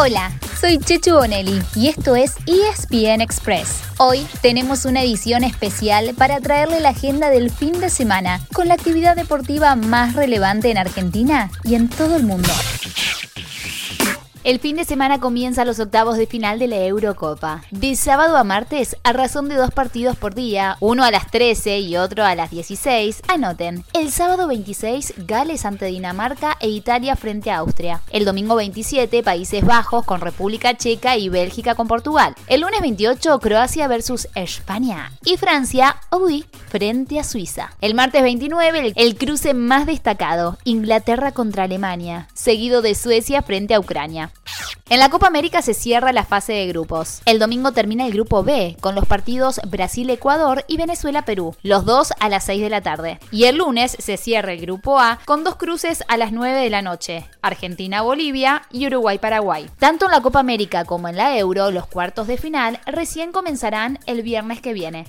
[0.00, 3.80] Hola, soy Chechu Bonelli y esto es ESPN Express.
[3.98, 8.74] Hoy tenemos una edición especial para traerle la agenda del fin de semana con la
[8.74, 12.48] actividad deportiva más relevante en Argentina y en todo el mundo.
[14.48, 17.64] El fin de semana comienza los octavos de final de la Eurocopa.
[17.70, 21.80] De sábado a martes, a razón de dos partidos por día, uno a las 13
[21.80, 23.84] y otro a las 16, anoten.
[23.92, 28.00] El sábado 26, Gales ante Dinamarca e Italia frente a Austria.
[28.10, 32.34] El domingo 27, Países Bajos con República Checa y Bélgica con Portugal.
[32.46, 35.12] El lunes 28, Croacia versus España.
[35.26, 37.74] Y Francia, uy, frente a Suiza.
[37.82, 43.80] El martes 29, el cruce más destacado, Inglaterra contra Alemania, seguido de Suecia frente a
[43.80, 44.32] Ucrania.
[44.90, 47.20] En la Copa América se cierra la fase de grupos.
[47.26, 52.30] El domingo termina el grupo B, con los partidos Brasil-Ecuador y Venezuela-Perú, los dos a
[52.30, 53.20] las 6 de la tarde.
[53.30, 56.70] Y el lunes se cierra el grupo A con dos cruces a las 9 de
[56.70, 59.68] la noche, Argentina-Bolivia y Uruguay-Paraguay.
[59.78, 63.98] Tanto en la Copa América como en la Euro, los cuartos de final recién comenzarán
[64.06, 65.06] el viernes que viene.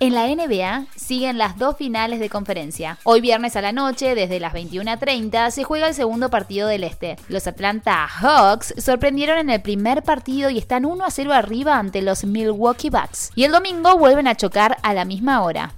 [0.00, 2.98] En la NBA siguen las dos finales de conferencia.
[3.02, 7.16] Hoy viernes a la noche, desde las 21.30, se juega el segundo partido del Este.
[7.28, 12.00] Los Atlanta Hawks sorprendieron en el primer partido y están 1 a 0 arriba ante
[12.00, 13.32] los Milwaukee Bucks.
[13.34, 15.74] Y el domingo vuelven a chocar a la misma hora.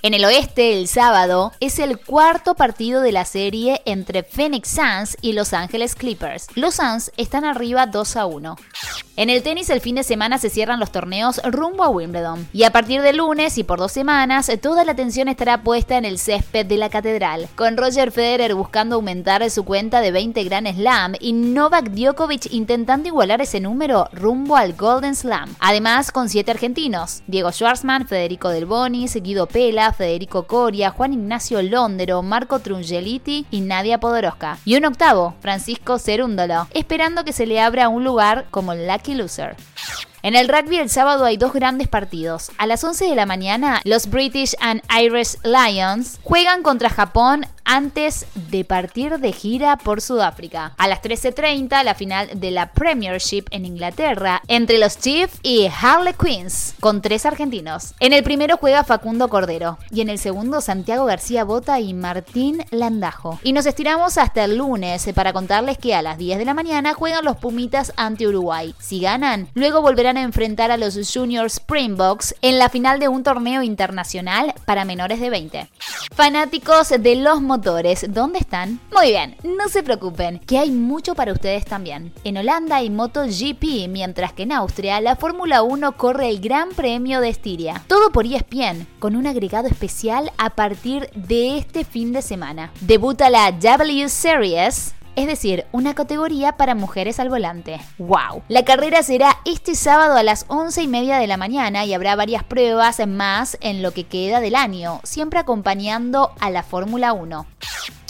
[0.00, 5.18] En el oeste, el sábado, es el cuarto partido de la serie entre Phoenix Suns
[5.20, 6.46] y Los Angeles Clippers.
[6.54, 8.56] Los Suns están arriba 2 a 1.
[9.20, 12.48] En el tenis el fin de semana se cierran los torneos rumbo a Wimbledon.
[12.54, 16.06] Y a partir de lunes y por dos semanas, toda la atención estará puesta en
[16.06, 20.74] el césped de la catedral, con Roger Federer buscando aumentar su cuenta de 20 Grand
[20.74, 25.54] Slam y Novak Djokovic intentando igualar ese número rumbo al Golden Slam.
[25.58, 31.60] Además, con siete argentinos, Diego Schwartzman, Federico Del Bonis, Guido Pela, Federico Coria, Juan Ignacio
[31.60, 34.56] Londero, Marco Trungeliti y Nadia Podoroska.
[34.64, 39.56] Y un octavo, Francisco Cerúndolo, esperando que se le abra un lugar como Lucky Loser.
[40.22, 42.50] En el rugby el sábado hay dos grandes partidos.
[42.58, 48.26] A las 11 de la mañana, los British and Irish Lions juegan contra Japón antes
[48.34, 50.74] de partir de gira por Sudáfrica.
[50.76, 56.14] A las 13.30, la final de la Premiership en Inglaterra entre los Chiefs y Harley
[56.14, 57.94] Queens, con tres argentinos.
[58.00, 62.64] En el primero juega Facundo Cordero y en el segundo Santiago García Bota y Martín
[62.72, 63.38] Landajo.
[63.44, 66.94] Y nos estiramos hasta el lunes para contarles que a las 10 de la mañana
[66.94, 68.74] juegan los Pumitas ante Uruguay.
[68.80, 73.22] Si ganan, luego volverán a enfrentar a los Junior Springboks en la final de un
[73.22, 75.70] torneo internacional para menores de 20.
[76.16, 78.80] Fanáticos de los motores, ¿dónde están?
[78.92, 82.12] Muy bien, no se preocupen, que hay mucho para ustedes también.
[82.24, 87.20] En Holanda hay MotoGP, mientras que en Austria la Fórmula 1 corre el Gran Premio
[87.20, 87.82] de Estiria.
[87.86, 92.72] Todo por ESPN, con un agregado especial a partir de este fin de semana.
[92.80, 97.78] Debuta la W Series es decir, una categoría para mujeres al volante.
[97.98, 98.42] ¡Wow!
[98.48, 102.16] La carrera será este sábado a las 11 y media de la mañana y habrá
[102.16, 107.46] varias pruebas más en lo que queda del año, siempre acompañando a la Fórmula 1.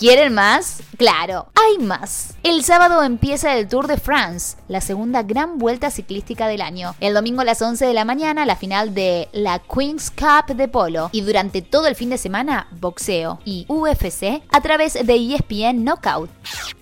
[0.01, 0.83] ¿Quieren más?
[0.97, 2.33] Claro, hay más.
[2.43, 6.95] El sábado empieza el Tour de France, la segunda gran vuelta ciclística del año.
[7.01, 10.69] El domingo a las 11 de la mañana, la final de la Queen's Cup de
[10.69, 11.11] polo.
[11.13, 16.31] Y durante todo el fin de semana, boxeo y UFC a través de ESPN Knockout.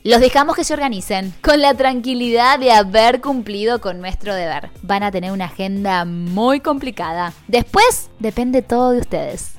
[0.04, 4.70] Los dejamos que se organicen, con la tranquilidad de haber cumplido con nuestro deber.
[4.82, 7.32] Van a tener una agenda muy complicada.
[7.48, 9.58] Después, depende todo de ustedes.